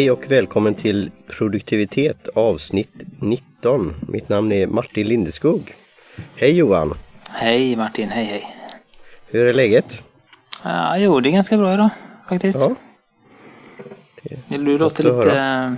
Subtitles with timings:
[0.00, 3.94] Hej och välkommen till produktivitet avsnitt 19.
[4.08, 5.74] Mitt namn är Martin Lindeskog.
[6.36, 6.94] Hej Johan!
[7.32, 8.56] Hej Martin, hej hej.
[9.30, 10.02] Hur är läget?
[10.64, 11.90] Ja, jo, det är ganska bra idag
[12.28, 12.58] faktiskt.
[14.22, 15.76] Ja, Du låter lite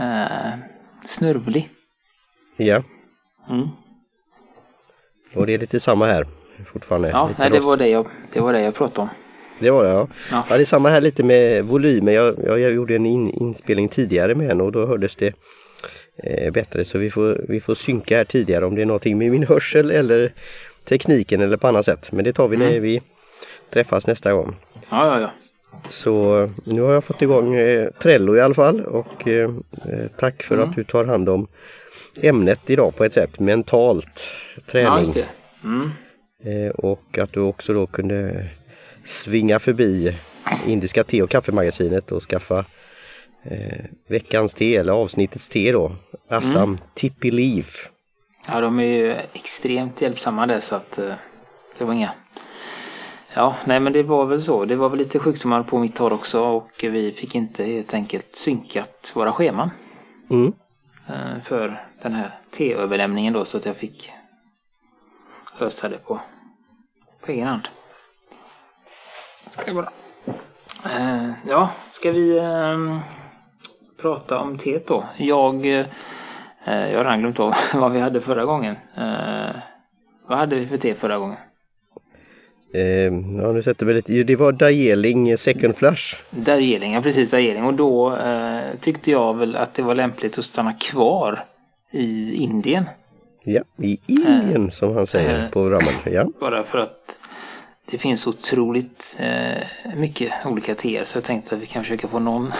[0.00, 0.58] äh,
[1.06, 1.68] snörvlig.
[2.56, 2.82] ja.
[3.50, 3.68] Mm.
[5.34, 6.26] Och det är lite samma här
[6.66, 7.08] fortfarande.
[7.08, 9.08] Ja, nej, det var det jag, det var det jag pratade om.
[9.58, 10.08] Det var det ja.
[10.30, 10.44] Ja.
[10.48, 10.56] ja.
[10.56, 12.14] det är samma här lite med volymen.
[12.14, 15.34] Jag, jag, jag gjorde en in, inspelning tidigare med henne och då hördes det
[16.16, 19.30] eh, bättre så vi får, vi får synka här tidigare om det är någonting med
[19.30, 20.32] min hörsel eller
[20.84, 22.12] tekniken eller på annat sätt.
[22.12, 23.02] Men det tar vi när vi
[23.70, 24.56] träffas nästa gång.
[24.90, 25.30] Ja, ja, ja.
[25.88, 29.50] Så nu har jag fått igång eh, Trello i alla fall och eh,
[29.88, 31.46] eh, tack för att du tar hand om
[32.22, 35.12] ämnet idag på ett sätt, mentalt Ja, träning.
[35.14, 35.26] det.
[35.64, 35.90] Mm.
[36.44, 38.46] Eh, och att du också då kunde
[39.04, 40.16] svinga förbi
[40.66, 42.64] Indiska te och kaffemagasinet och skaffa
[43.42, 45.96] eh, veckans te eller avsnittets te då.
[46.28, 46.78] Assam Mm.
[46.94, 47.90] Tippy Leaf.
[48.48, 51.14] Ja, de är ju extremt hjälpsamma där så att eh,
[51.78, 52.12] det var inga...
[53.34, 54.64] Ja, nej men det var väl så.
[54.64, 58.34] Det var väl lite sjukdomar på mitt håll också och vi fick inte helt enkelt
[58.34, 59.70] synkat våra scheman
[60.30, 60.52] Mm.
[61.08, 64.10] eh, för den här teöverlämningen då så att jag fick
[65.58, 66.20] lösa det på,
[67.20, 67.68] på egen hand.
[69.58, 69.90] Ska jag bara.
[70.84, 72.98] Eh, ja, ska vi ehm,
[74.00, 75.04] prata om teet då?
[75.16, 75.86] Jag, eh,
[76.64, 78.76] jag har redan glömt av vad vi hade förra gången.
[78.96, 79.56] Eh,
[80.28, 81.36] vad hade vi för te förra gången?
[82.74, 82.82] Eh,
[83.42, 84.22] ja, nu sätter vi lite.
[84.22, 86.16] Det var Darjeeling Second Flush.
[86.30, 87.64] Darjeeling, ja precis Darjeeling.
[87.64, 91.44] Och då eh, tyckte jag väl att det var lämpligt att stanna kvar
[91.90, 92.84] i Indien.
[93.44, 95.50] Ja, i Indien som han säger eh.
[95.50, 95.94] på rammen.
[96.04, 96.26] Ja.
[96.40, 97.20] Bara för att
[97.86, 99.62] det finns otroligt eh,
[99.94, 102.52] mycket olika teer så jag tänkte att vi kan försöka få någon,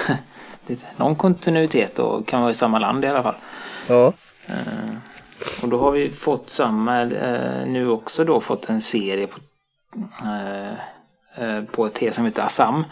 [0.96, 3.36] någon kontinuitet och kan vara i samma land i alla fall.
[3.88, 4.12] ja.
[5.62, 9.38] Och då har vi fått samma, eh, nu också då fått en serie på,
[10.24, 10.72] eh,
[11.44, 12.84] eh, på ett te som heter Assam.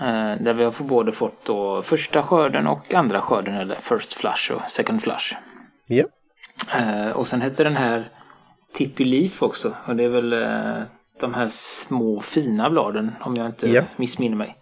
[0.00, 4.52] Eh, där vi har både fått då första skörden och andra skörden eller first flush
[4.52, 5.34] och second flush.
[6.74, 8.08] Eh, och sen hette den här
[8.72, 9.72] Tippy Leaf också.
[9.86, 10.82] Och det är väl eh,
[11.20, 13.82] de här små fina bladen om jag inte Ja.
[13.96, 14.56] missminner mig.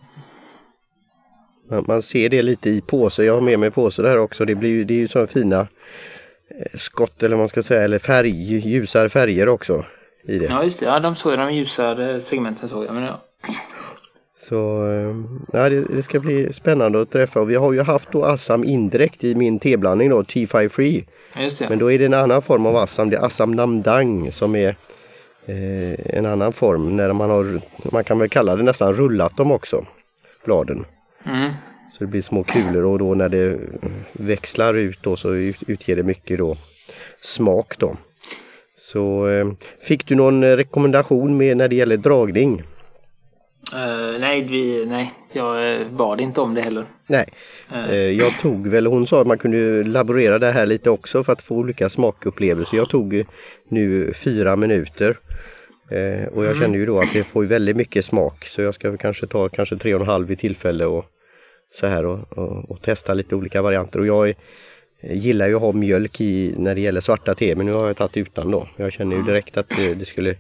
[1.71, 3.25] Man, man ser det lite i påse.
[3.25, 4.45] Jag har med mig påse där också.
[4.45, 8.31] Det, blir det är ju så fina eh, skott eller man ska säga eller färg,
[8.69, 9.85] ljusare färger också
[10.25, 10.45] i det.
[10.45, 12.95] Ja just det, ja, de såg jag, de ljusare segmenten såg jag.
[12.95, 13.21] Men ja.
[14.39, 15.17] Så eh,
[15.53, 17.41] ja, det, det ska bli spännande att träffa.
[17.41, 21.07] Och vi har ju haft då Assam indirekt i min teblandning då, T5 Free.
[21.37, 21.51] Ja.
[21.69, 23.11] Men då är det en annan form av Assam.
[23.11, 24.77] Det är Assam Namdang som är
[25.47, 26.97] eh, en annan form.
[26.97, 27.61] När man har,
[27.93, 29.87] man kan väl kalla det nästan rullat dem också,
[30.45, 30.85] bladen.
[31.27, 31.51] Mm.
[31.93, 33.59] Så det blir små kulor och då när det
[34.13, 36.57] växlar ut då så ut- utger det mycket då
[37.21, 37.97] smak då.
[38.77, 39.47] Så eh,
[39.81, 42.63] fick du någon rekommendation med när det gäller dragning?
[43.77, 46.87] Eh, nej, vi, nej, jag eh, bad inte om det heller.
[47.07, 47.27] Nej,
[47.75, 51.33] eh, jag tog väl, hon sa att man kunde laborera det här lite också för
[51.33, 52.77] att få olika smakupplevelser.
[52.77, 53.25] Jag tog
[53.69, 55.19] nu fyra minuter
[56.33, 59.27] och jag känner ju då att det får väldigt mycket smak så jag ska kanske
[59.27, 61.05] ta kanske tre och en halv i tillfälle och
[61.75, 63.99] så här och, och, och testa lite olika varianter.
[63.99, 64.35] Och jag är,
[65.01, 67.97] gillar ju att ha mjölk i när det gäller svarta te men nu har jag
[67.97, 68.69] tagit utan då.
[68.77, 70.35] Jag känner ju direkt att det, det skulle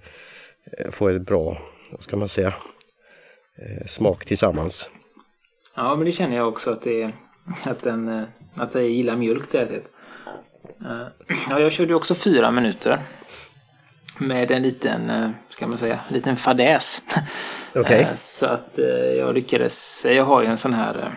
[0.90, 1.58] få ett bra,
[1.90, 2.54] vad ska man säga,
[3.86, 4.88] smak tillsammans.
[5.74, 7.12] Ja, men det känner jag också att det är
[7.64, 8.24] att, den, eh,
[8.54, 9.90] att jag gillar mjölk det här teet.
[10.86, 11.06] Eh,
[11.50, 13.00] Ja, jag körde också fyra minuter.
[14.18, 17.02] Med en liten, eh, ska man säga, liten fadäs.
[17.74, 21.12] Eh, Så att eh, jag lyckades, jag har ju en sån här, eh,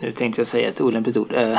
[0.00, 1.50] nu tänkte jag säga ett olämpligt ord, eh,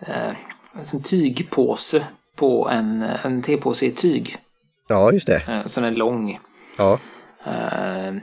[0.00, 0.32] eh,
[0.78, 2.04] en sån tygpåse
[2.36, 4.36] på en, en tepåse i tyg.
[4.88, 5.42] Ja, just det.
[5.48, 6.40] eh, Sån är lång.
[6.76, 6.98] Ja, Eh,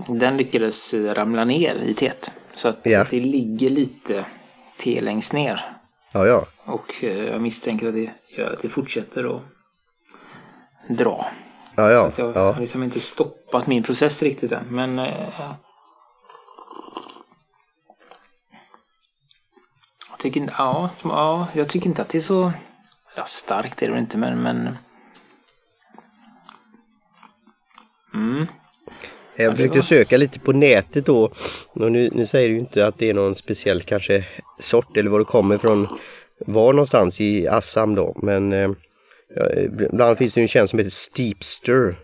[0.07, 2.31] Den lyckades ramla ner i teet.
[2.53, 3.05] Så att Ja.
[3.09, 4.25] det ligger lite
[4.77, 5.77] te längst ner.
[6.13, 6.45] ja, ja.
[6.65, 9.41] Och eh, jag misstänker att det gör att det fortsätter att
[10.97, 11.25] dra.
[11.75, 12.55] Ja, ja, Så jag har ja.
[12.59, 14.65] liksom inte stoppat min process riktigt än.
[14.69, 15.55] Men eh,
[20.09, 22.51] jag tycker inte, ja, ja, jag tycker inte att det är så
[23.15, 24.77] ja, starkt är det inte men, men
[28.13, 28.47] mm.
[29.37, 31.31] Jag försökte söka lite på nätet då.
[31.73, 34.25] Och nu, nu säger du inte att det är någon speciell kanske
[34.59, 35.87] sort eller var det kommer från.
[36.45, 38.15] Var någonstans i Assam då.
[38.21, 38.69] Men eh,
[39.35, 39.49] ja,
[39.91, 41.95] ibland finns det en tjänst som heter Steepster.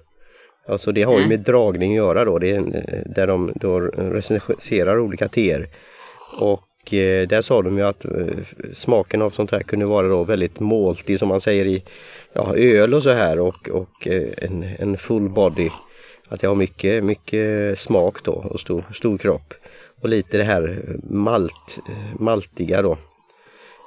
[0.68, 2.40] Alltså det har ju med dragning att göra då.
[2.40, 5.70] Det är eh, där de då recenserar olika teer.
[6.40, 8.12] Och eh, där sa de ju att eh,
[8.74, 11.84] smaken av sånt här kunde vara då väldigt maltig som man säger i
[12.34, 15.70] ja, öl och så här och, och eh, en, en full body.
[16.32, 19.54] Att det har mycket, mycket smak då och stor, stor kropp.
[20.02, 21.80] Och lite det här malt,
[22.20, 22.98] maltiga då.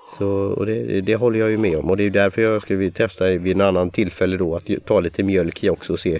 [0.08, 2.79] Så och det, det håller jag ju med om och det är därför jag skulle
[2.79, 6.19] vilja testa vid en annan tillfälle då att ta lite mjölk i också och se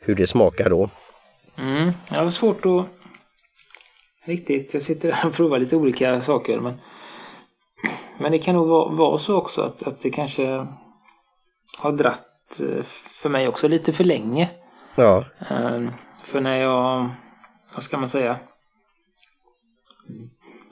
[0.00, 0.88] hur det smakar då.
[1.58, 2.86] Mm, jag har svårt att
[4.24, 6.74] riktigt, jag sitter och provar lite olika saker men
[8.18, 10.66] men det kan nog vara, vara så också att, att det kanske
[11.78, 12.84] har dratt eh,
[13.22, 14.48] för mig också lite för länge.
[14.98, 15.24] Ja.
[15.50, 15.90] Um,
[16.24, 17.10] för när jag,
[17.74, 18.38] vad ska man säga?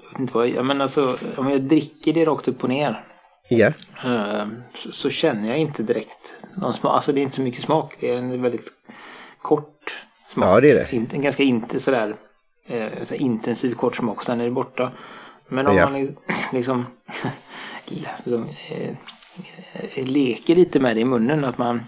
[0.03, 3.05] Jag vet inte vad jag, men alltså om jag dricker det rakt upp och ner.
[3.49, 3.73] Ja.
[4.05, 6.95] Um, så, så, känner jag inte direkt någon smak.
[6.95, 7.97] Alltså det är inte så mycket smak.
[8.01, 8.73] Det är en väldigt
[9.39, 10.49] kort smak.
[10.49, 11.15] Ja det är det.
[11.15, 12.17] En ganska inte sådär
[12.67, 14.25] eh, intensiv kort smak.
[14.25, 14.93] Sen är det borta.
[15.49, 15.91] Men om ja.
[15.91, 16.17] man
[16.53, 16.87] liksom,
[17.87, 21.45] liksom eh, leker lite med det i munnen.
[21.45, 21.81] Att man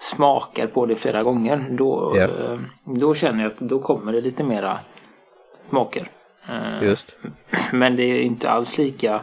[0.00, 1.66] smakar på det flera gånger.
[1.70, 4.78] Då, eh, då känner jag att då kommer det lite mera
[5.68, 6.06] smaker.
[6.48, 7.16] Eh, Just.
[7.72, 9.20] Men det är inte alls lika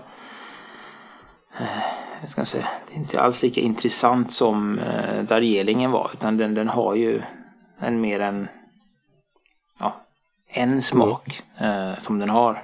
[2.21, 6.11] jag ska säga, det är inte alls lika intressant som eh, Darjelingen var.
[6.13, 7.21] Utan den, den har ju
[7.79, 8.47] en mer än
[9.79, 10.05] ja,
[10.47, 11.89] en smak mm.
[11.89, 12.63] eh, som den har.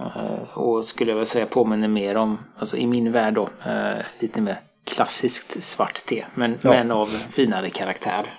[0.00, 4.04] Eh, och skulle jag väl säga påminner mer om, alltså i min värld då, eh,
[4.18, 6.24] lite mer klassiskt svart te.
[6.34, 6.70] Men, ja.
[6.70, 8.34] men av finare karaktär.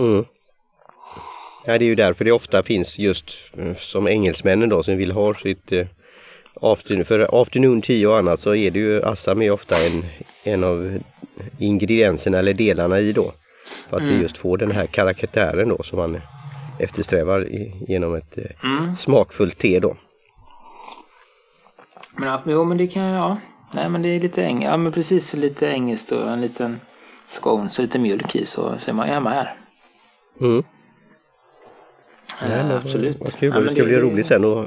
[0.00, 0.24] Mm.
[1.66, 5.12] Ja, det är ju därför det ofta finns just eh, som engelsmännen då som vill
[5.12, 5.86] ha sitt eh,
[6.60, 10.04] afternoon, för afternoon tea och annat så är det ju Assam är ofta en,
[10.44, 10.98] en av
[11.58, 13.32] ingredienserna eller delarna i då.
[13.88, 14.22] För att mm.
[14.22, 16.20] just få den här karaktären då som man
[16.78, 18.96] eftersträvar i, genom ett eh, mm.
[18.96, 19.96] smakfullt te då.
[22.16, 23.36] Men, ja, men det kan jag,
[23.74, 26.80] nej men det är lite engelskt, ja men precis lite engelskt och en liten
[27.28, 29.54] scones och lite mjölk i så, så är man hemma här.
[30.40, 30.62] Mm.
[32.40, 33.16] Ja, men, absolut.
[33.20, 34.66] Vad kul, ja, det ska det, bli roligt sen och uh,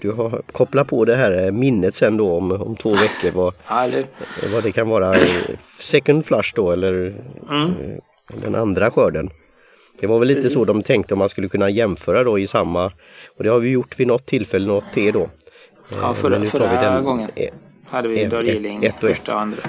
[0.00, 4.02] du har kopplat på det här minnet sen då om, om två veckor vad, ja,
[4.52, 5.14] vad det kan vara.
[5.78, 7.14] Second flush då eller
[7.50, 7.72] mm.
[8.42, 9.30] den andra skörden.
[10.00, 10.58] Det var väl lite Precis.
[10.58, 12.92] så de tänkte om man skulle kunna jämföra då i samma
[13.36, 15.28] och det har vi gjort vid något tillfälle, något te då.
[16.00, 17.30] Ja, förra, förra den, gången
[17.88, 19.62] hade vi Darjeeling första och andra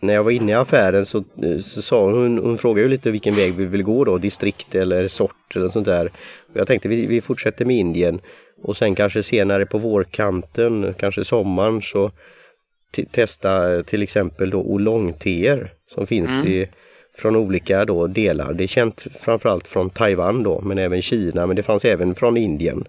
[0.00, 1.24] när jag var inne i affären så,
[1.62, 5.08] så sa hon, hon frågade ju lite vilken väg vi vill gå då, distrikt eller
[5.08, 6.12] sort eller sånt där.
[6.52, 8.20] Och jag tänkte vi, vi fortsätter med Indien
[8.62, 12.10] och sen kanske senare på vårkanten, kanske sommaren så
[13.10, 16.52] testa till exempel då oolong-teer som finns mm.
[16.52, 16.68] i,
[17.16, 18.52] från olika då delar.
[18.52, 22.36] Det är känt framförallt från Taiwan då men även Kina men det fanns även från
[22.36, 22.84] Indien.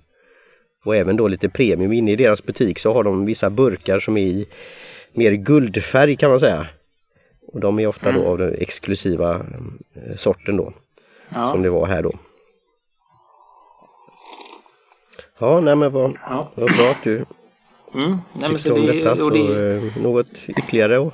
[0.87, 1.93] Och även då lite premium.
[1.93, 4.47] Inne i deras butik så har de vissa burkar som är i
[5.13, 6.67] mer guldfärg kan man säga.
[7.53, 8.21] Och de är ofta mm.
[8.21, 9.35] då av den exklusiva
[9.95, 10.73] eh, sorten då.
[11.29, 11.47] Ja.
[11.47, 12.11] Som det var här då.
[15.39, 16.51] Ja, nej men vad, ja.
[16.55, 17.25] vad bra att du
[17.93, 18.17] mm.
[18.33, 19.17] nej, tyckte om det, detta.
[19.17, 19.75] Så, det...
[19.75, 20.99] Eh, något ytterligare?
[20.99, 21.13] Och...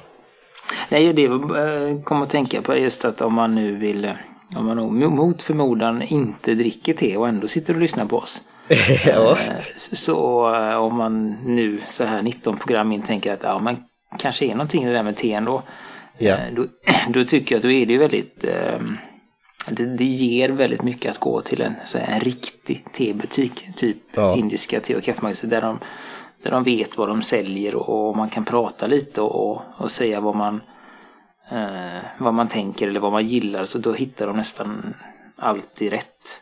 [0.90, 4.12] Nej, det eh, kom att tänka på just att om man nu vill
[4.56, 8.42] om man mot förmodan inte dricker te och ändå sitter och lyssnar på oss.
[9.06, 9.38] Ja.
[9.76, 13.78] Så om man nu så här 19 program in tänker att ja, man
[14.20, 15.64] kanske är någonting i det där med te ändå.
[16.18, 16.36] Ja.
[16.36, 16.66] Eh, då,
[17.10, 18.98] då, tycker jag att då är det väldigt ehm,
[19.68, 23.76] det, det, ger väldigt mycket att gå till en, så här, en riktig tebutik.
[23.76, 24.36] Typ ja.
[24.36, 25.50] indiska te och kaffemagasin.
[25.50, 25.80] Där de,
[26.44, 30.36] där de vet vad de säljer och, man kan prata lite och, och, säga vad
[30.36, 30.62] man,
[31.52, 33.64] eh, vad man tänker eller vad man gillar.
[33.64, 34.94] Så då hittar de nästan
[35.36, 36.42] alltid rätt.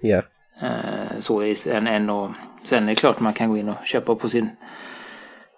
[0.00, 0.22] Ja.
[0.60, 2.30] Eh, så än, än och,
[2.64, 4.48] sen är det klart man kan gå in och köpa på sin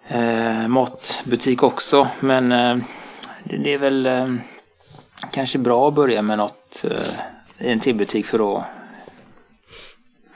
[0.07, 2.07] eh, matbutik också.
[2.19, 2.77] Men eh,
[3.43, 4.33] det är väl eh,
[5.31, 8.63] kanske bra att börja med något eh, i en tillbutik för att,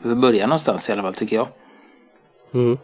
[0.02, 1.48] för att börja någonstans i alla fall tycker jag.
[2.54, 2.78] Mm.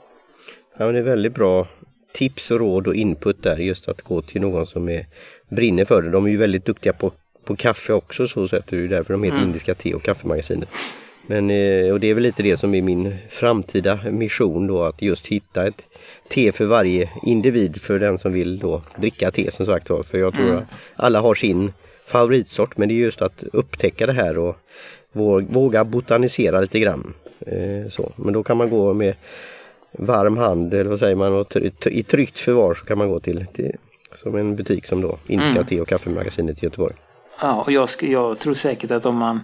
[0.77, 1.67] Ja, men det är väldigt bra
[2.13, 5.05] tips och råd och input där just att gå till någon som är,
[5.49, 6.09] brinner för det.
[6.09, 7.11] De är ju väldigt duktiga på,
[7.45, 8.65] på kaffe också så sätt.
[8.69, 9.47] Det är därför de heter mm.
[9.47, 10.69] Indiska te och kaffemagasinet.
[11.27, 15.01] Men, eh, och det är väl lite det som är min framtida mission då att
[15.01, 15.81] just hitta ett
[16.29, 20.03] te för varje individ för den som vill då dricka te som sagt var.
[20.03, 20.57] För jag tror mm.
[20.57, 20.63] att
[20.95, 21.73] alla har sin
[22.05, 24.57] favoritsort men det är just att upptäcka det här och
[25.47, 27.13] våga botanisera lite grann.
[27.39, 28.11] Eh, så.
[28.15, 29.15] Men då kan man gå med
[29.91, 31.55] varm hand eller vad säger man och
[31.85, 33.71] i tryggt förvar så kan man gå till, till
[34.15, 35.65] som en butik som då Indiska mm.
[35.65, 36.95] te och kaffemagasinet i Göteborg.
[37.41, 39.39] Ja och jag, jag tror säkert att om man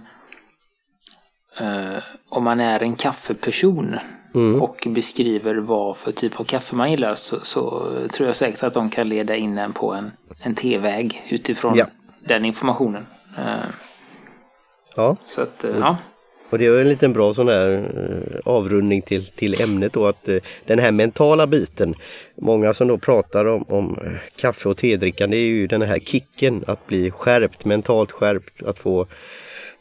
[1.60, 3.96] eh, om man är en kaffeperson
[4.60, 8.74] och beskriver vad för typ av kaffe man gillar så, så tror jag säkert att
[8.74, 11.86] de kan leda in en på en, en T-väg utifrån Ja.
[12.28, 13.06] den informationen.
[13.38, 13.70] Eh,
[14.96, 15.96] Ja, så att, eh, ja.
[16.50, 20.28] och det är en liten bra sån där eh, avrundning till, till ämnet då att
[20.28, 21.94] eh, den här mentala biten.
[22.36, 26.64] Många som då pratar om, om eh, kaffe och tedrickande är ju den här kicken
[26.66, 29.06] att bli skärpt, mentalt skärpt, att få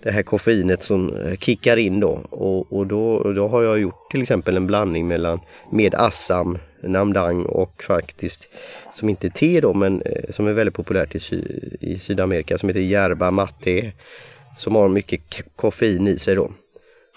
[0.03, 2.09] det här koffeinet som eh, kickar in då.
[2.29, 5.39] Och, och då, då har jag gjort till exempel en blandning mellan
[5.71, 8.47] med Assam, Namdang och faktiskt
[8.93, 12.57] som inte är te då men eh, som är väldigt populärt i, Sy- i Sydamerika
[12.57, 13.91] som heter Yerba Mate.
[14.57, 15.21] Som har mycket
[15.55, 16.51] koffein i sig då.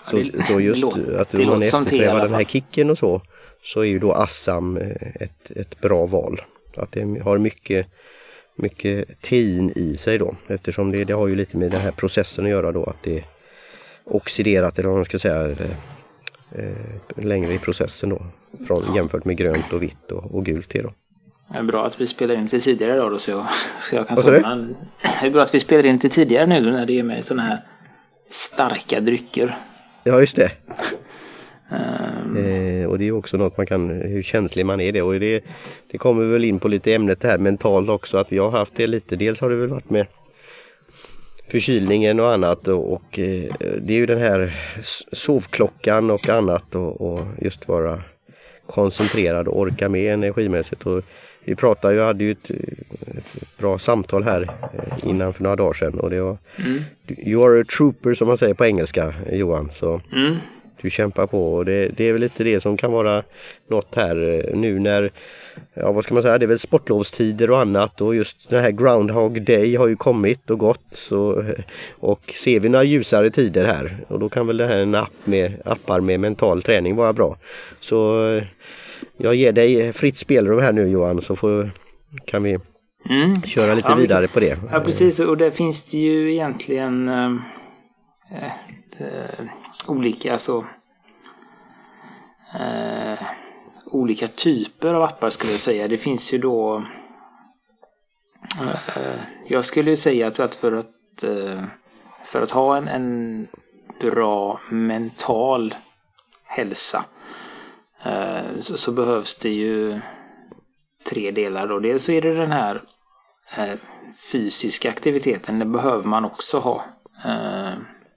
[0.04, 3.22] Så, det- så just låter- att man eftersträvar den här kicken och så
[3.62, 4.90] så är ju då Assam eh,
[5.20, 6.40] ett, ett bra val.
[6.76, 7.86] Att det har mycket
[8.56, 12.44] mycket tein i sig då eftersom det, det har ju lite med den här processen
[12.44, 13.25] att göra då att det är
[14.04, 15.50] oxiderat eller vad man ska säga
[16.52, 18.22] eh, längre i processen då
[18.66, 20.92] från, jämfört med grönt och vitt och, och gult te då.
[21.52, 23.46] Det är bra att vi spelar in lite tidigare idag då så jag,
[23.80, 24.56] så jag kan somna.
[25.20, 27.42] Det är bra att vi spelar in lite tidigare nu när det är med sådana
[27.42, 27.64] här
[28.30, 29.56] starka drycker.
[30.04, 30.50] Ja just det.
[31.70, 35.20] Ehm, Eh, och det är också något man kan, hur känslig man är det och
[35.20, 35.44] det,
[35.90, 38.76] det kommer väl in på lite ämnet det här mentalt också att jag har haft
[38.76, 40.06] det lite, dels har det väl varit med
[41.49, 44.54] förkylningen och annat och, och eh, det är ju den här
[45.12, 48.02] sovklockan och annat och, och just vara
[48.66, 50.87] koncentrerad och orka med energimässigt.
[50.87, 51.04] Och
[51.44, 55.73] vi pratade ju, hade ju ett, ett bra samtal här eh, innan för några dagar
[55.73, 56.38] sedan och det var
[57.26, 59.70] You are a trooper som man säger på engelska Johan.
[59.70, 60.37] Så mm.
[60.83, 63.23] Du kämpar på och det, det är väl lite det som kan vara
[63.71, 65.11] något här eh, nu när,
[65.75, 68.71] ja vad ska man säga, det är väl sportlovstider och annat och just den här
[68.71, 71.54] Groundhog Day har ju kommit och gått så, eh,
[71.90, 75.12] och ser vi några ljusare tider här och då kan väl det här en app
[75.26, 77.37] med, appar med mental träning vara bra.
[77.80, 78.45] Så eh,
[79.16, 81.71] jag ger dig fritt spelrum här nu Johan så får,
[82.25, 82.59] kan vi
[83.11, 83.35] Mm.
[83.42, 84.59] köra lite Ja, vi- vidare på det.
[84.73, 87.35] Ja precis och där finns det ju egentligen eh,
[89.00, 89.45] eh,
[89.88, 90.64] olika alltså
[92.54, 93.18] eh,
[93.87, 95.88] olika typer av appar skulle jag säga.
[95.88, 96.85] Det finns ju då
[98.61, 101.64] eh, jag skulle ju säga att, att för att eh,
[102.25, 103.49] för att ha en, en
[104.00, 105.75] bra mental
[106.45, 107.04] hälsa
[108.02, 110.00] eh, så, så behövs det ju
[111.11, 111.78] tre delar då.
[111.78, 112.83] Dels så är det den här
[113.56, 113.75] eh,
[114.33, 116.85] fysiska aktiviteten, det behöver man också ha.
[117.25, 117.73] Eh,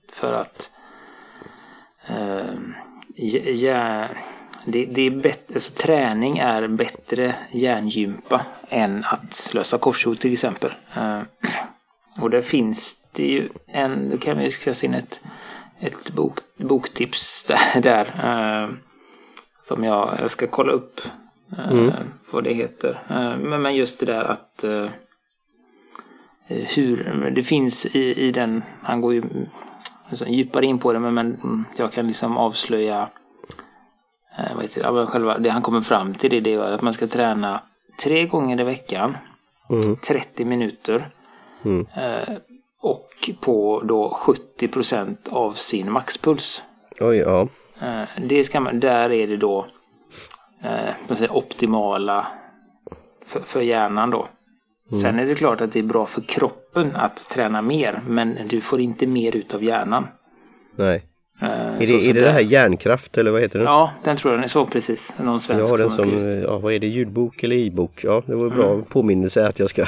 [0.09, 0.71] för att
[2.09, 2.55] eh,
[3.55, 4.07] ja,
[4.65, 10.71] det, det är bättre, alltså, träning är bättre hjärngympa än att lösa korsord till exempel.
[10.95, 11.21] Eh,
[12.21, 15.19] och där finns det ju en, då kan vi skriva in ett,
[15.79, 18.69] ett bok, boktips där, där eh,
[19.61, 21.01] som jag, jag ska kolla upp
[21.57, 21.93] eh,
[22.31, 23.01] vad det heter.
[23.09, 24.89] Eh, men, men just det där att eh,
[26.47, 29.23] hur det finns i, i den, han går ju
[30.09, 33.09] alltså, djupare in på det men, men jag kan liksom avslöja
[34.37, 36.93] eh, vad heter det, själva, det han kommer fram till det, det är att man
[36.93, 37.61] ska träna
[38.03, 39.17] tre gånger i veckan,
[39.71, 39.95] Mm.
[39.95, 41.09] 30 minuter
[41.65, 41.87] Mm.
[41.95, 42.35] eh,
[42.81, 46.63] och på då 70 procent av sin maxpuls.
[46.99, 47.47] Oj, ja.
[47.81, 49.65] Eh, Det ska man, där är det då
[50.63, 52.27] eh, man säger, optimala
[53.25, 54.27] för, för hjärnan då.
[55.01, 58.61] Sen är det klart att det är bra för kroppen att träna mer men du
[58.61, 60.07] får inte mer ut av hjärnan.
[60.75, 61.05] Nej.
[61.41, 63.67] Eh, Är det, är det det här hjärnkraft eller vad heter den?
[63.67, 65.15] Ja, den tror jag den är så precis.
[65.19, 68.03] Någon svensk Jag har den som ja, vad är det, ljudbok eller e-bok?
[68.03, 69.85] Ja, det var bra påminnelse att jag ska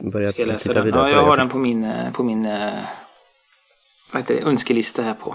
[0.00, 0.84] börja Ska jag läsa titta den?
[0.84, 1.30] vidare Ja, på jag det.
[1.30, 2.72] har den på min, eh, på min eh,
[4.12, 5.34] vad heter det, önskelista här på.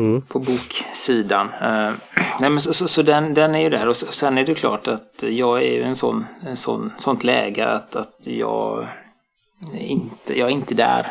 [0.00, 0.22] Mm.
[0.22, 1.48] På boksidan.
[1.62, 1.92] Eh,
[2.40, 4.88] nej, men så så, så den, den är ju där och sen är det klart
[4.88, 8.86] att jag är ju en sån, en sån sånt läge att, att jag
[9.74, 11.06] inte, jag är inte där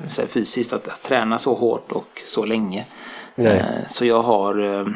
[0.00, 2.84] eh, fysiskt att, att träna så hårt och så länge.
[3.34, 3.58] Nej.
[3.58, 4.86] Eh, så jag har eh,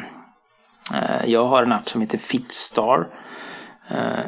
[0.95, 3.07] eh, jag har en app som heter Fitstar.
[3.89, 4.25] Eh,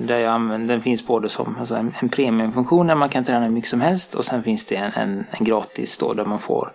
[0.00, 3.44] där jag använder, den finns både som alltså en, en premiumfunktion där man kan träna
[3.44, 6.38] hur mycket som helst och sen finns det en, en, en gratis då där man
[6.38, 6.72] får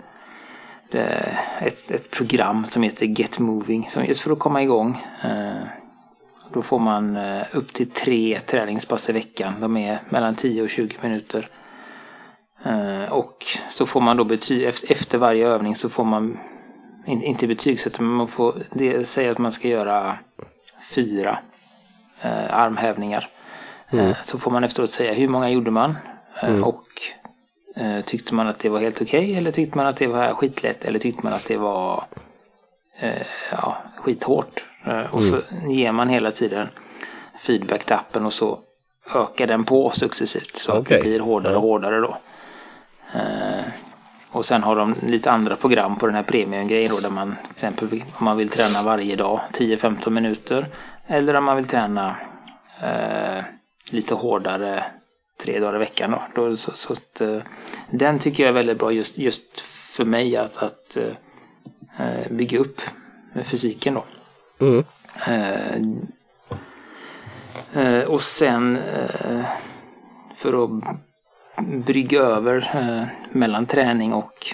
[0.94, 5.06] det, ett, ett program som heter Get Moving som just för att komma igång.
[5.24, 5.68] Eh,
[6.54, 9.54] då får man eh, upp till tre träningspass i veckan.
[9.60, 11.50] De är mellan 10 och 20 minuter.
[12.64, 16.40] Eh, och så får man då betyg, efter, varje övning så får man
[17.06, 20.18] in, inte betygsätta men man får det säger att man ska göra
[20.96, 21.40] fyra
[22.22, 23.30] eh, armhävningar.
[23.90, 25.98] Eh, så får man efteråt säga hur många gjorde man
[26.42, 26.84] eh, och
[27.23, 27.23] Eh,
[28.06, 30.86] tyckte man att det var helt okej okay, eller tyckte man att det var skitlätt
[30.86, 32.04] eller tyckte man att det var
[33.00, 34.66] eh, ja, skithårt?
[34.86, 35.32] Eh, och mm.
[35.32, 36.68] så ger man hela tiden
[37.40, 38.60] feedback till appen och så
[39.16, 40.82] ökar den på successivt så okay.
[40.82, 42.18] att det blir hårdare och hårdare då.
[43.14, 43.66] Eh,
[44.32, 47.52] och sen har de lite andra program på den här premiumgrejen då där man till
[47.52, 50.68] exempel om man vill träna varje dag 10-15 minuter
[51.08, 52.16] eller om man vill träna
[52.82, 53.44] eh,
[53.92, 54.86] lite hårdare
[55.44, 56.12] tre dagar i veckan.
[56.12, 56.22] Då.
[56.36, 57.42] då så, så att, eh,
[57.90, 59.60] den tycker jag är väldigt bra just, just
[59.96, 60.98] för mig att, att
[61.98, 62.82] eh, bygga upp
[63.34, 64.06] med fysiken då.
[64.60, 64.84] Mm.
[65.28, 65.76] Eh,
[67.84, 69.46] eh och sen eh,
[70.36, 70.84] för att
[71.86, 74.46] brygga över eh, mellan träning och,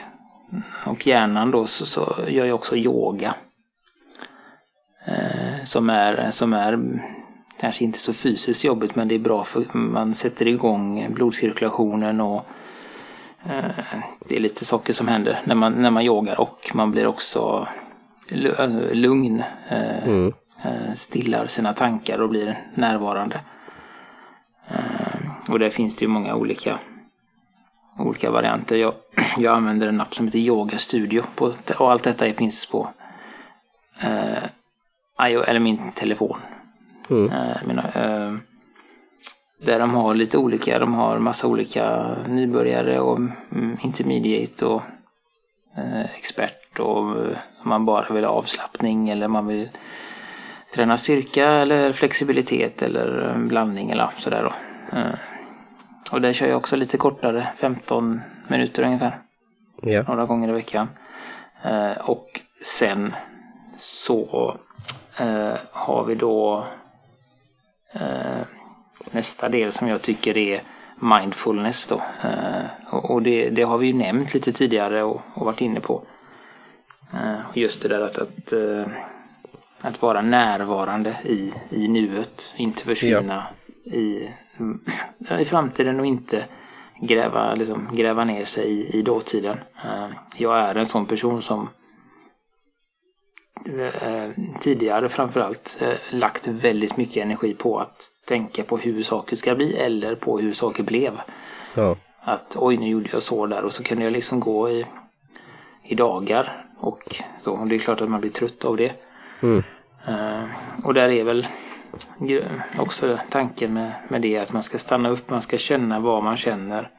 [0.86, 3.36] och hjärnan då så, så gör jag också yoga.
[5.64, 6.80] som, är, som är
[7.60, 12.46] kanske inte så fysiskt jobbigt men det är bra för man sätter igång blodcirkulationen och
[13.46, 13.70] eh,
[14.28, 17.68] det är lite saker som händer när man, när man yogar och man blir också
[18.92, 19.44] lugn.
[19.70, 20.34] Eh, mm.
[20.64, 23.40] Eh, stillar sina tankar och blir närvarande.
[25.48, 26.80] och där finns det ju många olika
[28.00, 28.78] olika varianter.
[28.78, 28.94] Jag,
[29.38, 32.90] jag använder en app som heter Yoga Studio på, och allt detta finns på
[34.02, 34.44] eh,
[35.48, 36.40] eller min telefon.
[37.10, 37.32] Mm.
[37.32, 38.34] Eh, mina, eh,
[39.62, 44.82] där de har lite olika, de har massa olika nybörjare och mm, intermediate och
[45.78, 47.16] eh, expert och
[47.64, 49.70] man bara vill ha avslappning eller man vill
[50.74, 54.54] träna styrka eller flexibilitet eller blandning eller sådär då.
[56.12, 59.20] Och där kör jag också lite kortare, 15 minuter ungefär.
[59.82, 60.04] Ja.
[60.08, 60.90] Några gånger i veckan.
[62.00, 63.14] Och sen
[63.78, 64.56] så
[65.72, 66.66] har vi då
[69.12, 70.64] nästa del som jag tycker är
[70.96, 72.02] mindfulness då.
[72.24, 76.04] Eh, och det, det, har vi ju nämnt lite tidigare och, och varit inne på.
[77.14, 78.54] Eh, just det där att, att,
[79.82, 83.44] att vara närvarande i, i nuet, inte försvinna
[83.84, 83.94] ja.
[83.94, 84.30] i,
[85.40, 86.46] i framtiden och inte
[87.02, 89.58] gräva, liksom, gräva ner sig i, i dåtiden.
[90.38, 91.89] Jag är en sån person som Eh,
[94.60, 99.76] tidigare framförallt eh, lagt väldigt mycket energi på att tänka på hur saker ska bli
[99.78, 101.22] eller på hur saker blev.
[101.76, 101.96] Ja.
[102.20, 104.86] Att oj, nu gjorde jag så där och så kunde jag liksom gå i,
[105.84, 107.54] i dagar och så.
[107.54, 108.94] Och det är klart att man blir trött av det.
[109.42, 109.64] Mm.
[110.08, 110.46] Uh,
[110.84, 111.48] och där är väl
[112.80, 116.38] också tanken med, med det att man ska stanna upp, man ska känna vad man
[116.38, 116.92] känner.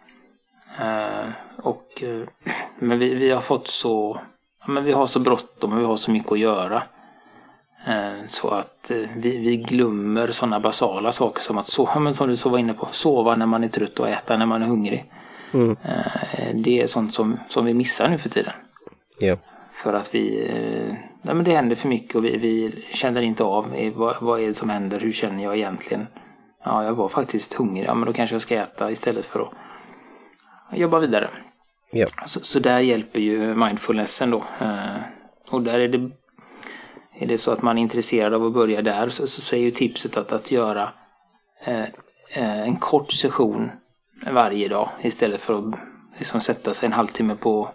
[0.80, 2.24] Uh, och, uh,
[2.78, 4.20] men vi, vi har fått så
[4.66, 6.82] men vi har så bråttom och vi har så mycket att göra.
[7.86, 12.28] Eh, så att eh, vi, vi glömmer sådana basala saker som att sova, men som
[12.28, 14.66] du så var inne på, sova när man är trött och äta när man är
[14.66, 15.04] hungrig.
[15.52, 15.76] Mm.
[15.84, 18.52] Eh, det är sånt som, som vi missar nu för tiden.
[19.20, 19.38] Yeah.
[19.72, 20.50] För att vi,
[21.22, 24.46] nej men det händer för mycket och vi, vi känner inte av vad, vad är
[24.46, 26.06] det som händer, hur känner jag egentligen?
[26.64, 30.78] Ja, jag var faktiskt hungrig, ja men då kanske jag ska äta istället för att
[30.78, 31.30] jobba vidare.
[31.90, 32.06] Ja.
[32.26, 34.44] Så, så, där hjälper ju mindfulnessen då.
[34.60, 34.96] Eh,
[35.50, 36.10] och där är det,
[37.14, 39.60] är det så att man är intresserad av att börja där så, så, så är
[39.60, 40.92] ju tipset att, att göra
[41.64, 41.84] eh,
[42.34, 43.70] eh, en kort session
[44.32, 45.74] varje dag istället för att
[46.18, 47.70] liksom sätta sig en halvtimme på,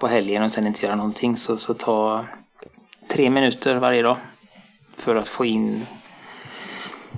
[0.00, 1.36] på helgen och sen inte göra någonting.
[1.36, 2.24] Så, så ta
[3.08, 4.16] tre minuter varje dag
[4.96, 5.86] för att få in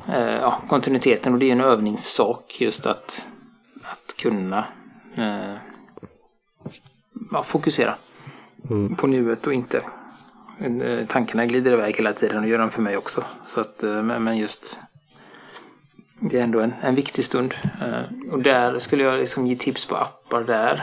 [0.09, 3.29] eh, ja, kontinuiteten och det är ju en övningssak just att,
[3.83, 4.65] att kunna
[5.17, 5.72] eh,
[7.31, 7.95] ja, fokusera
[8.71, 8.97] mm.
[8.97, 9.83] på nuet och inte
[10.61, 13.25] eh, tankarna glider iväg hela tiden och gör de för mig också.
[13.47, 14.81] Så att, eh, men just
[16.21, 17.55] det är ändå en, en viktig stund.
[17.81, 20.83] Eh, och där skulle jag liksom ge tips på appar där.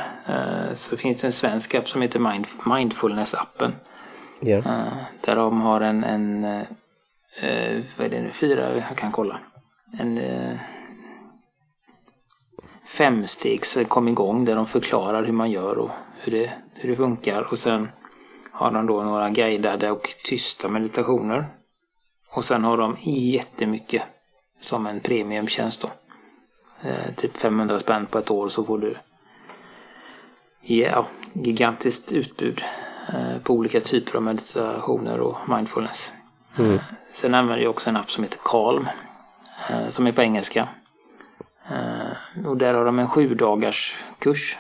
[0.74, 3.72] Så finns det en svensk app som heter Mind, Mindfulness-appen.
[4.42, 4.88] Yeah.
[5.22, 6.42] Där de har en, en
[7.98, 9.40] vad är det nu, fyra, jag kan kolla.
[10.00, 10.20] En
[12.86, 17.42] femstegs kom igång där de förklarar hur man gör och hur det, hur det funkar.
[17.52, 17.88] Och sen
[18.52, 21.48] har de då några guidade och tysta meditationer.
[22.30, 24.04] Och sen har de jättemycket
[24.62, 25.90] som en premiumtjänst då.
[26.90, 28.98] Eh, typ 500 spänn på ett år så får du
[30.62, 32.62] ja, gigantiskt utbud
[33.14, 36.14] eh, på olika typer av meditationer och mindfulness.
[36.58, 36.74] Mm.
[36.74, 38.88] Eh, sen använder jag också en app som heter Calm.
[39.70, 40.68] Eh, som är på engelska.
[41.70, 44.58] Eh, och där har de en sju dagars kurs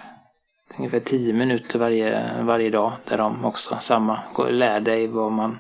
[0.80, 5.60] ungefär 10 minuter varje, varje dag där de också samma lär dig vad man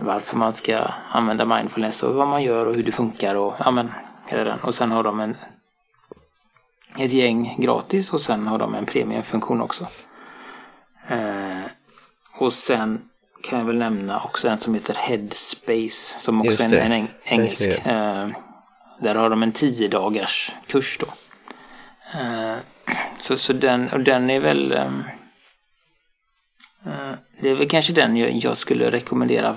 [0.00, 0.78] varför man ska
[1.10, 3.92] använda mindfulness och vad man gör och hur det funkar och ja men
[4.26, 4.60] hela den.
[4.60, 5.36] Och sen har de en
[6.98, 9.86] ett gäng gratis och sen har de en premiumfunktion också.
[11.08, 11.60] Eh,
[12.38, 13.00] och sen
[13.42, 17.86] kan jag väl nämna också en som heter Headspace som också är en, en engelsk.
[17.86, 18.28] Eh,
[19.00, 21.06] där har de en 10 dagars kurs då.
[22.14, 22.56] Eh,
[23.18, 25.04] så, så den, och den är väl ehm,
[26.86, 29.56] eh, det är väl kanske den jag, jag skulle rekommendera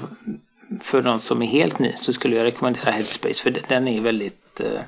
[0.82, 4.60] för någon som är helt ny så skulle jag rekommendera Headspace för den är väldigt
[4.60, 4.82] eh,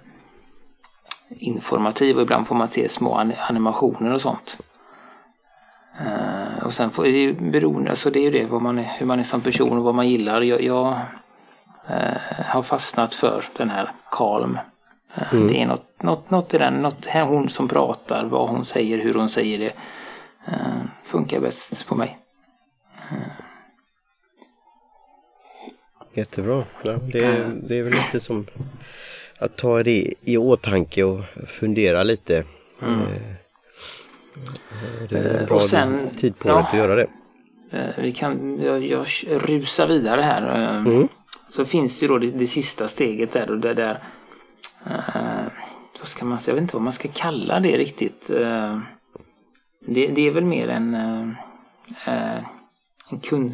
[1.29, 4.57] informativ och ibland får man se små animationer och sånt.
[6.01, 8.83] Uh, och sen får det ju beroende, alltså det är ju det vad man är,
[8.83, 10.41] hur man är som person och vad man gillar.
[10.41, 10.87] Jag, jag
[11.89, 14.57] uh, har fastnat för den här Calm.
[15.17, 15.47] Uh, mm.
[15.47, 19.13] Det är något, något, något i den, något, hon som pratar, vad hon säger, hur
[19.13, 19.73] hon säger det.
[21.03, 22.19] funkar bäst på mig.
[26.13, 26.63] Jättebra.
[26.83, 28.45] Ja, det, det är väl lite som
[29.39, 32.43] att ta det i åtanke och fundera lite.
[32.81, 32.99] Mm.
[35.09, 37.07] Det är en bra och sen, tid på ja, att göra det.
[37.71, 40.61] Eh, vi kan, jag, jag rusar vidare här.
[40.61, 41.07] Eh, mm.
[41.49, 44.03] Så finns det ju då det, det sista steget där och det där.
[44.87, 45.47] Uh,
[45.99, 48.29] då ska man, jag vet inte vad man ska kalla det riktigt.
[48.29, 48.79] Uh,
[49.79, 52.39] det, det, är väl mer en, uh,
[53.11, 53.53] en kund...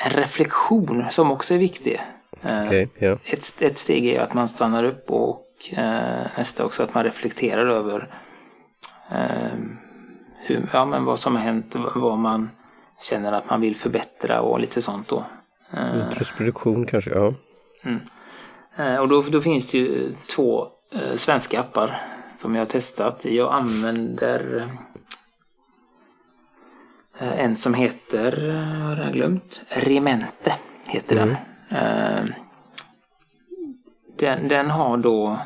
[0.00, 2.00] en reflektion som också är viktig.
[2.42, 3.18] Okay, yeah.
[3.24, 7.66] ett, ett steg är att man stannar upp och eh, nästa också att man reflekterar
[7.66, 8.20] över
[9.10, 9.58] eh,
[10.36, 12.50] hur, ja, men vad som har hänt, vad man
[13.00, 15.24] känner att man vill förbättra och lite sånt då.
[15.72, 17.34] Eh, Introspektion kanske, ja.
[17.84, 18.00] Mm.
[18.76, 22.02] Eh, och då, då finns det ju två eh, svenska appar
[22.36, 23.24] som jag har testat.
[23.24, 24.68] Jag använder
[27.20, 28.52] en som heter,
[28.84, 30.54] har jag glömt, Remente
[30.88, 31.36] heter mm.
[31.68, 32.34] den.
[34.16, 35.38] Den, den har då,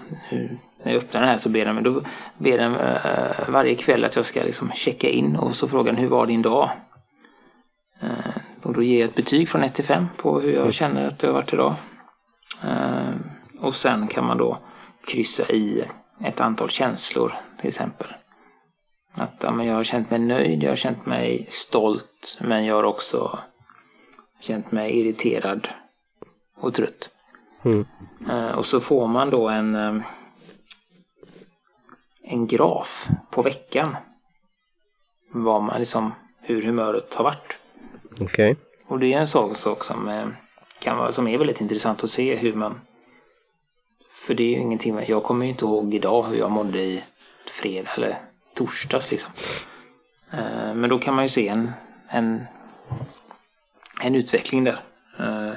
[0.82, 2.02] när jag öppnar den här så ber den, då
[2.38, 2.72] ber den
[3.52, 6.42] varje kväll att jag ska liksom checka in och så frågar den hur var din
[6.42, 6.70] dag?
[8.02, 10.72] Uh, och då ger jag ett betyg från 1 till 5 på hur jag mm.
[10.72, 11.74] känner att det har varit idag.
[12.64, 13.14] Uh,
[13.60, 14.58] och sen kan man då
[15.06, 15.84] kryssa i
[16.24, 18.08] ett antal känslor till exempel.
[19.14, 22.74] Att ja, men jag har känt mig nöjd, jag har känt mig stolt men jag
[22.74, 23.38] har också
[24.40, 25.68] känt mig irriterad
[26.56, 27.10] och trött.
[27.62, 27.86] Mm.
[28.30, 30.02] Uh, och så får man då en,
[32.24, 33.96] en graf på veckan.
[35.34, 37.61] Vad man liksom, hur humöret har varit.
[38.20, 38.24] Okej.
[38.24, 38.54] Okay.
[38.86, 40.26] Och det är en sak, sak som, eh,
[40.78, 42.80] kan vara, som är väldigt intressant att se hur man...
[44.26, 47.02] För det är ju ingenting, jag kommer ju inte ihåg idag hur jag mådde i
[47.46, 48.18] fredag eller
[48.54, 49.32] torsdags liksom.
[50.30, 51.72] Eh, men då kan man ju se en,
[52.08, 52.44] en,
[54.02, 54.80] en utveckling där
[55.18, 55.52] eh,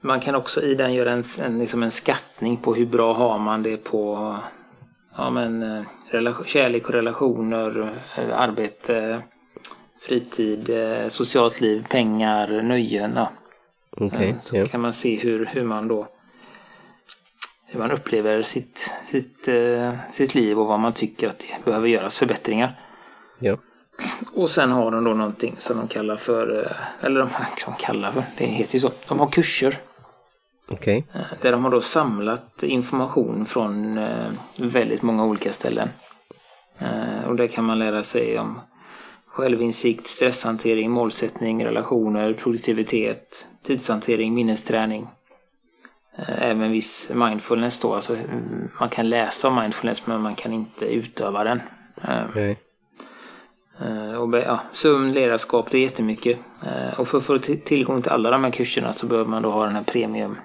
[0.00, 3.38] man kan också i den göra en, en, liksom en skattning på hur bra har
[3.38, 4.34] man det på
[5.16, 5.84] ja, men,
[6.46, 7.92] kärlek och relationer,
[8.32, 9.22] arbete,
[10.06, 13.12] fritid, eh, socialt liv, pengar, nöjen.
[13.16, 13.30] Ja.
[13.90, 14.68] Okay, så yeah.
[14.68, 16.08] kan man se hur, hur man då
[17.66, 19.48] hur man upplever sitt, sitt,
[20.10, 22.80] sitt liv och vad man tycker att det behöver göras förbättringar.
[23.40, 23.58] Yeah.
[24.34, 28.22] Och sen har de då någonting som de kallar för, eller de som kallar för,
[28.38, 29.78] det heter ju så, de har kurser.
[30.68, 31.02] Okay.
[31.14, 35.88] Eh, där de har då samlat information från eh, väldigt många olika ställen.
[36.78, 38.60] Eh, och där kan man lära sig om
[39.36, 45.08] självinsikt, stresshantering, målsättning, relationer, produktivitet, tidshantering, minnesträning.
[46.26, 47.94] Även viss mindfulness då.
[47.94, 51.60] Alltså, mm, man kan läsa om mindfulness men man kan inte utöva den.
[52.28, 52.56] Okay.
[54.18, 56.38] Och, ja, sömn, ledarskap, det är jättemycket.
[56.98, 59.64] Och för att få tillgång till alla de här kurserna så behöver man då ha
[59.64, 60.36] den här premium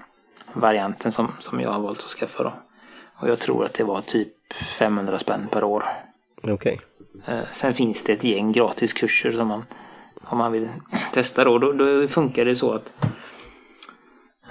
[0.53, 2.53] varianten som, som jag har valt att skaffa då.
[3.15, 5.83] Och jag tror att det var typ 500 spänn per år.
[6.41, 6.53] Okej.
[6.53, 6.77] Okay.
[7.25, 9.65] Eh, sen finns det ett gäng gratiskurser som man
[10.23, 10.69] om man vill
[11.13, 11.57] testa då.
[11.57, 12.93] Då, då funkar det så att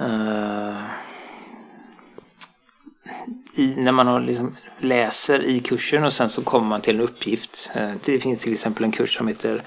[0.01, 0.85] uh,
[3.55, 7.01] i, när man har liksom läser i kursen och sen så kommer man till en
[7.01, 7.71] uppgift.
[7.77, 9.63] Uh, det finns till exempel en kurs som heter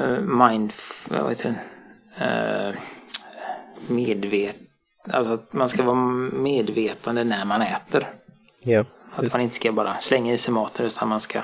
[0.00, 0.72] uh, Mind...
[1.08, 1.58] Vad heter den?
[3.86, 4.56] medvet
[5.10, 8.14] Alltså att man ska vara medvetande när man äter.
[8.60, 8.84] Ja.
[9.14, 11.40] Att man inte ska bara slänga i sig maten utan man ska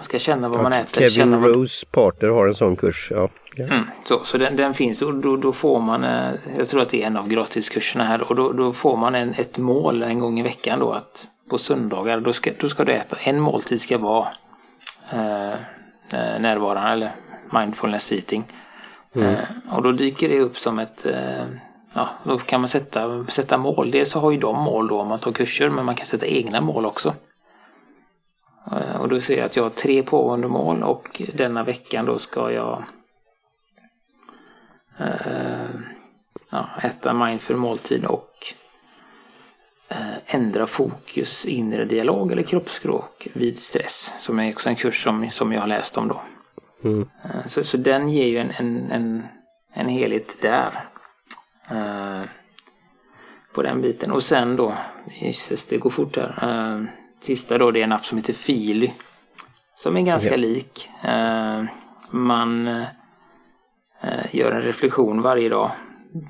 [0.00, 1.00] man ska känna vad man äter.
[1.00, 2.04] Kevin känna Rose vad...
[2.04, 3.08] partner har en sån kurs.
[3.10, 3.28] Ja.
[3.56, 3.64] ja.
[3.64, 6.90] Mm, så så den, den, finns och då, då, får man, eh, jag tror att
[6.90, 10.18] det är en av gratiskurserna här och då, då får man en, ett mål en
[10.18, 13.80] gång i veckan då att på söndagar då ska, då ska du äta, en måltid
[13.80, 14.28] ska vara
[15.12, 17.12] eh, eh närvarande eller
[17.52, 18.44] mindfulness eating.
[19.14, 19.28] Mm.
[19.28, 19.38] Eh,
[19.70, 21.44] och då dyker det upp som ett eh,
[21.94, 23.90] ja, då kan man sätta, sätta mål.
[23.90, 26.26] Dels så har ju de mål då om man tar kurser, men man kan sätta
[26.26, 27.14] egna mål också.
[28.72, 32.18] Eh, och då ser jag att jag har tre pågående mål och denna veckan då
[32.18, 32.84] ska jag
[34.98, 35.70] eh,
[36.50, 38.34] ja, äta mindful måltid och
[39.88, 44.14] eh, ändra fokus, inre dialog eller kroppsspråk vid stress.
[44.18, 46.20] Som är också en kurs som, som jag har läst om då.
[46.84, 47.08] Mm.
[47.24, 49.22] Eh, Så, så den ger ju en, en, en,
[49.72, 50.88] en helhet där.
[51.70, 52.22] Eh,
[53.54, 54.10] på den biten.
[54.10, 54.74] Och sen då,
[55.20, 56.86] Jesus det går fort här.
[57.20, 58.94] Sista då det är en app som heter Fili.
[59.74, 60.36] Som är ganska Ja.
[60.36, 60.90] lik.
[61.04, 61.64] Eh,
[62.10, 65.70] man eh, gör en reflektion varje dag.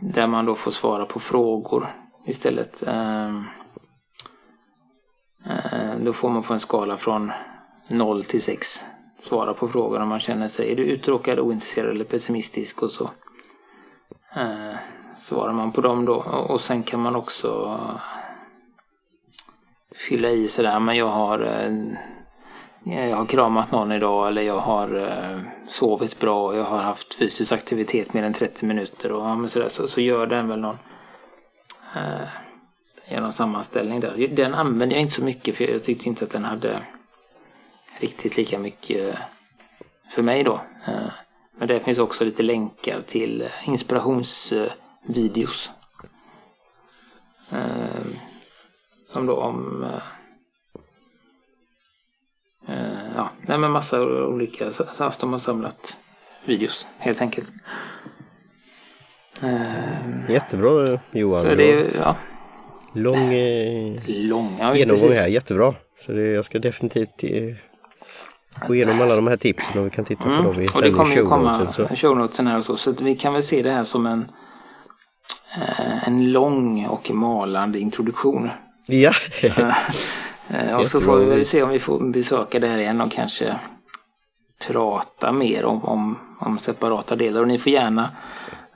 [0.00, 1.94] Där man då får svara på frågor
[2.26, 2.82] istället.
[2.82, 3.40] Eh,
[6.00, 7.32] då får man på en skala från
[7.88, 8.84] 0 till 6
[9.18, 13.10] svara på frågor om man känner sig är du uttråkad, ointresserad eller pessimistisk och så
[14.36, 14.76] eh,
[15.16, 16.14] svarar man på dem då
[16.48, 17.80] och sen kan man också
[19.94, 21.72] fylla i sådär men jag har eh,
[22.84, 27.14] jag har kramat någon idag eller jag har eh, sovit bra och jag har haft
[27.14, 30.60] fysisk aktivitet mer än 30 minuter och ja, men sådär, så, så gör den väl
[30.60, 30.78] någon
[31.96, 32.28] eh,
[33.10, 34.28] gör någon sammanställning där.
[34.28, 36.82] Den använder jag inte så mycket för jag tyckte inte att den hade
[38.00, 39.16] riktigt lika mycket
[40.10, 40.60] för mig då.
[40.86, 41.10] Eh,
[41.58, 45.70] Men det finns också lite länkar till inspirationsvideos.
[47.52, 47.79] Eh,
[49.12, 50.02] som då om eh,
[52.74, 55.96] eh, ja, nej men massa olika, så så de har samlat
[56.44, 57.48] videos helt enkelt.
[59.42, 61.42] Eh, Jättebra Johan.
[61.42, 62.16] Så det är ja,
[62.94, 64.76] Lång eh, långa.
[64.76, 65.16] genomgång precis.
[65.20, 65.74] här, jättebra.
[66.06, 67.54] Så det, jag ska definitivt eh,
[68.66, 70.68] gå igenom alla de här tipsen och vi kan titta på dem i, Mm.
[70.74, 71.96] Och det kommer ju komma shownotesen, så.
[71.96, 72.76] shownotesen här och så.
[72.76, 74.30] Så vi kan väl se det här som en,
[75.56, 78.50] eh, en lång och malande introduktion.
[78.86, 79.12] Ja,
[80.50, 83.12] eh, och så får vi väl se om vi får besöka det här igen och
[83.12, 83.60] kanske
[84.66, 87.40] prata mer om, om, om separata delar.
[87.40, 88.10] Och ni får gärna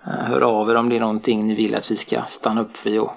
[0.07, 2.87] eh, höra av er om det är någonting ni vill att vi ska stanna upp
[2.87, 3.13] vid och,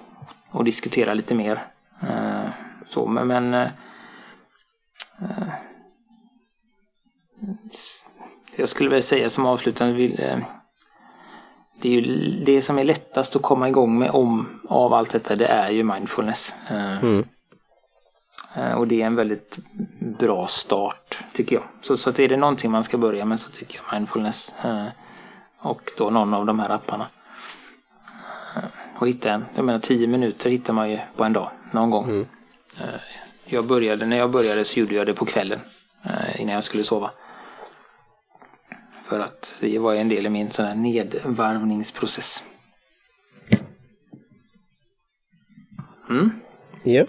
[0.52, 1.64] och diskutera lite mer.
[2.02, 2.50] Eh,
[2.90, 3.70] så, men, men
[8.56, 10.44] jag skulle väl säga som avslutande vill,
[11.82, 12.02] det är ju
[12.46, 15.84] det som är lättast att komma igång med om av allt detta det är ju
[15.84, 16.54] mindfulness.
[16.70, 17.26] Eh, Mm.
[18.56, 19.58] Eh, Och det är en väldigt
[20.20, 21.64] bra start tycker jag.
[21.82, 24.56] Så, så att är det någonting man ska börja med så tycker jag mindfulness.
[24.64, 24.86] eh,
[25.60, 27.08] Och då någon av de här apparna.
[29.00, 32.26] Och hitta en, jag menar 10 minuter hittar man ju på en dag någon gång.
[32.82, 32.86] Eh,
[33.50, 35.60] Jag började, när jag började så gjorde jag det på kvällen.
[36.36, 37.12] Innan jag skulle sova.
[39.10, 42.44] För att det var en del i min sån här nedvarvningsprocess.
[46.10, 46.30] Mm.
[46.84, 47.06] ja.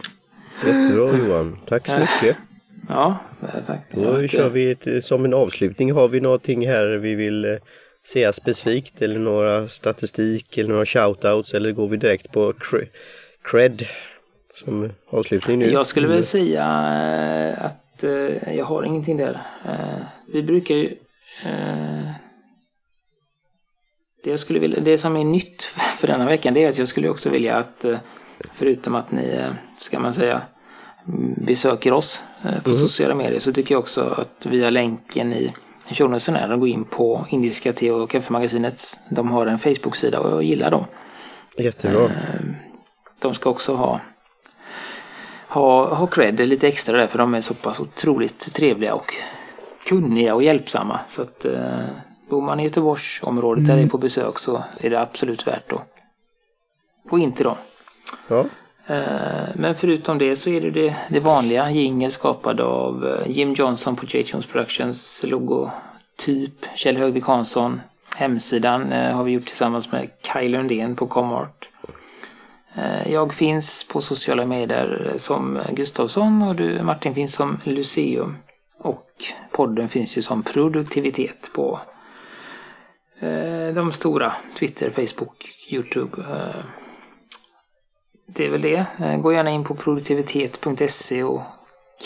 [0.66, 1.58] Jättebra Johan.
[1.66, 2.36] Tack så mycket.
[2.88, 3.80] Ja, eh, tack.
[3.92, 5.92] Då kör vi ett, som en avslutning.
[5.92, 7.56] Har vi någonting här vi vill eh,
[8.04, 12.88] säga specifikt eller några statistik eller några shoutouts eller går vi direkt på cre-
[13.42, 13.86] cred
[14.54, 15.70] som avslutning nu?
[15.70, 16.64] Jag skulle väl säga
[17.58, 19.40] eh, att eh, jag har ingenting där.
[19.66, 20.00] Eh,
[20.32, 20.96] Vi brukar ju...
[21.44, 22.10] eh,
[24.24, 25.62] Det, jag skulle vilja, det som är nytt
[25.96, 27.98] för denna veckan det är att jag skulle också vilja att eh,
[28.52, 30.42] förutom att ni, eh, ska man säga,
[31.08, 32.24] mm, besöker oss
[32.64, 35.52] på sociala medier så tycker jag också att via länken i
[35.90, 38.98] shownotesen här och gå in på Indiska te och kaffemagasinets.
[39.08, 40.84] De har en Facebook-sida och jag gillar dem.
[41.56, 42.10] Jättebra.
[43.20, 44.00] De ska också ha
[45.48, 49.14] ha, ha cred lite extra där för de är så pass otroligt trevliga och
[49.88, 51.00] kunniga och hjälpsamma.
[51.08, 51.84] Så att eh,
[52.30, 55.94] bor man i Göteborgsområdet där det är på besök så är det absolut värt att
[57.10, 57.56] gå in till dem.
[58.28, 58.44] Ja.
[58.86, 61.70] Eh, Men förutom det så är det det, det vanliga.
[61.70, 64.22] Jingel skapad av eh, Jim Johnson på J.
[64.26, 66.66] Jones Productions logotyp.
[66.74, 67.80] Kjell Högvik Hansson.
[68.16, 71.68] Hemsidan eh, har vi gjort tillsammans med Kaj Lundén på Comart.
[72.74, 78.36] Eh, Jag finns på sociala medier som Gustavsson och du Martin finns som Luceum.
[78.78, 79.10] Och
[79.52, 81.80] podden finns ju som produktivitet på
[83.20, 86.22] eh, de stora Twitter, Facebook, Youtube.
[86.22, 86.64] eh,
[88.26, 88.86] det är väl det.
[88.98, 91.42] Eh, Gå gärna in på produktivitet.se och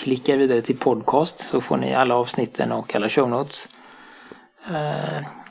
[0.02, 3.68] klicka vidare till podcast så får ni alla avsnitten och alla show notes.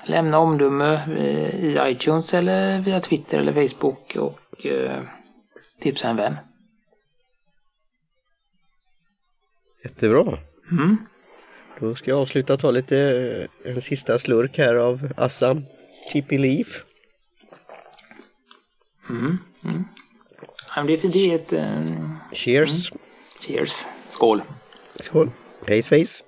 [0.06, 1.06] Lämna omdöme
[1.60, 4.66] i iTunes eller via Twitter eller Facebook och
[5.80, 6.38] tipsa en vän.
[9.84, 10.38] Jättebra.
[10.72, 10.98] Mm.
[11.82, 12.98] Då ska jag avsluta och ta lite,
[13.64, 15.66] eh, en sista slurk här av Assam
[16.12, 16.84] Tippy Leaf.
[19.10, 19.84] Mm, mm.
[20.68, 21.54] Ja, men det är för det är ett...
[21.54, 22.18] Um...
[22.34, 22.92] Cheers!
[22.92, 23.02] Mm.
[23.42, 23.86] Cheers!
[24.10, 24.42] Skål!
[25.00, 25.32] Skål!
[25.68, 26.24] Hej svejs!